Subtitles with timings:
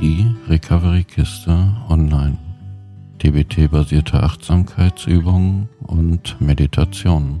[0.00, 2.38] die Recovery-Kiste online.
[3.20, 7.40] DBT-basierte Achtsamkeitsübungen und Meditationen.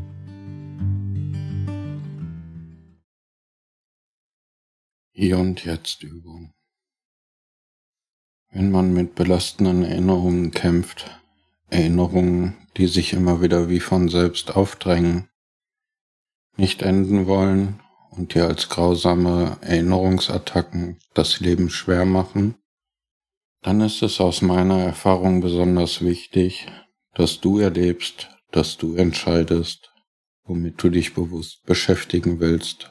[5.12, 6.52] Hier und Jetzt Übung.
[8.50, 11.10] Wenn man mit belastenden Erinnerungen kämpft,
[11.70, 15.28] Erinnerungen, die sich immer wieder wie von selbst aufdrängen,
[16.56, 17.78] nicht enden wollen
[18.10, 22.56] und dir als grausame Erinnerungsattacken das Leben schwer machen,
[23.62, 26.66] dann ist es aus meiner Erfahrung besonders wichtig,
[27.14, 29.92] dass du erlebst, dass du entscheidest,
[30.44, 32.90] womit du dich bewusst beschäftigen willst.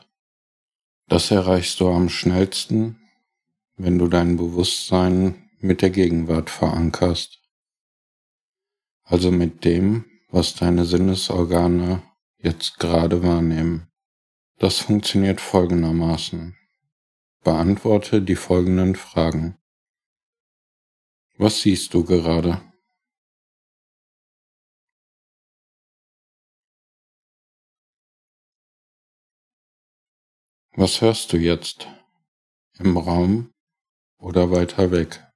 [1.08, 3.00] Das erreichst du am schnellsten,
[3.78, 7.40] wenn du dein Bewusstsein mit der Gegenwart verankerst.
[9.04, 12.04] Also mit dem, was deine Sinnesorgane
[12.38, 13.88] jetzt gerade wahrnehmen.
[14.60, 16.58] Das funktioniert folgendermaßen.
[17.44, 19.56] Beantworte die folgenden Fragen.
[21.38, 22.60] Was siehst du gerade?
[30.72, 31.88] Was hörst du jetzt?
[32.80, 33.54] Im Raum
[34.18, 35.27] oder weiter weg?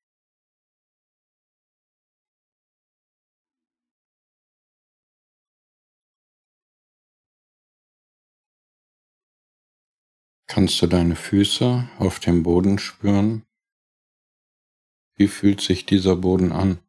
[10.54, 13.46] Kannst du deine Füße auf dem Boden spüren?
[15.16, 16.80] Wie fühlt sich dieser Boden an?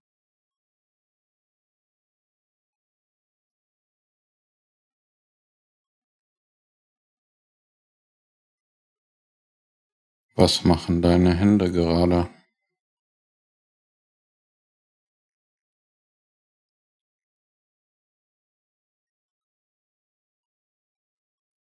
[10.34, 12.28] Was machen deine Hände gerade?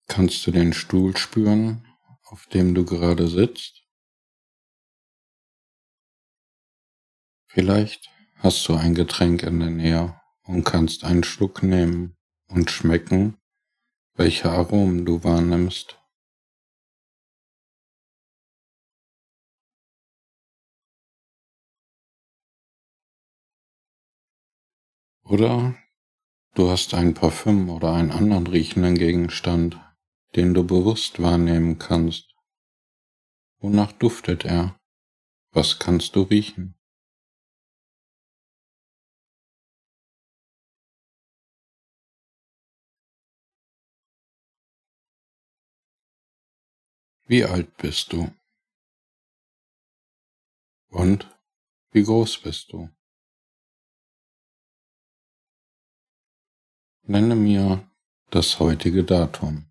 [0.07, 1.88] Kannst du den Stuhl spüren,
[2.31, 3.83] auf dem du gerade sitzt?
[7.47, 12.15] Vielleicht hast du ein Getränk in der Nähe und kannst einen Schluck nehmen
[12.47, 13.37] und schmecken,
[14.13, 15.99] welche Aromen du wahrnimmst.
[25.23, 25.75] Oder
[26.53, 29.79] du hast ein Parfüm oder einen anderen riechenden Gegenstand,
[30.35, 32.28] den du bewusst wahrnehmen kannst.
[33.61, 34.79] Wonach duftet er?
[35.51, 36.75] Was kannst du riechen?
[47.27, 48.33] Wie alt bist du?
[50.89, 51.27] Und
[51.91, 52.89] wie groß bist du?
[57.03, 57.87] Nenne mir
[58.29, 59.68] das heutige Datum.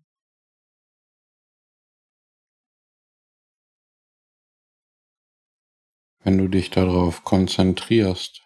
[6.23, 8.41] Wenn du dich darauf konzentrierst,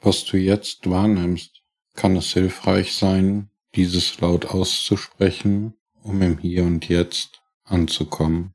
[0.00, 1.62] was du jetzt wahrnimmst,
[1.94, 8.54] kann es hilfreich sein, dieses laut auszusprechen, um im Hier und Jetzt anzukommen.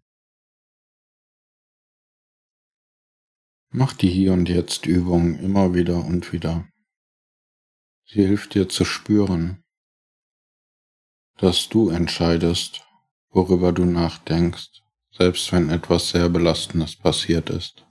[3.69, 6.67] Mach die Hier und Jetzt Übung immer wieder und wieder.
[8.05, 9.63] Sie hilft dir zu spüren,
[11.37, 12.81] dass du entscheidest,
[13.29, 14.81] worüber du nachdenkst,
[15.11, 17.84] selbst wenn etwas sehr Belastendes passiert ist.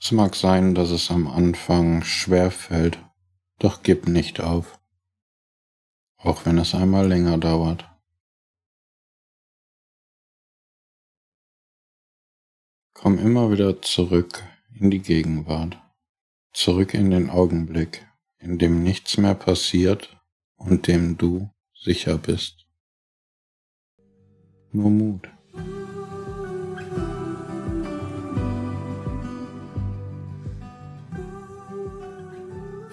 [0.00, 2.98] Es mag sein, dass es am Anfang schwer fällt,
[3.58, 4.78] doch gib nicht auf,
[6.16, 7.84] auch wenn es einmal länger dauert.
[12.94, 14.42] Komm immer wieder zurück
[14.74, 15.78] in die Gegenwart,
[16.52, 18.06] zurück in den Augenblick,
[18.38, 20.16] in dem nichts mehr passiert
[20.56, 22.66] und dem du sicher bist.
[24.72, 25.28] Nur Mut.